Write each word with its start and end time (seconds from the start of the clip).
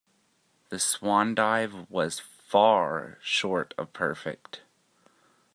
The 0.69 0.79
swan 0.79 1.35
dive 1.35 1.87
was 1.87 2.17
far 2.19 3.19
short 3.21 3.75
of 3.77 3.93
perfect. 3.93 4.61